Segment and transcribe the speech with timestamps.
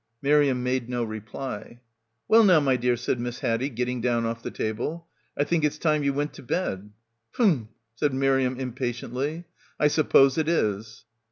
[0.23, 1.79] Miriam made no reply.
[2.27, 5.05] "Well now, my dear," said Miss Haddie, getting down off the table,
[5.37, 6.89] "I think it's time ye went to bed."
[7.35, 9.43] "Phm," said Miriam impatiently,
[9.79, 11.05] "I suppose it is."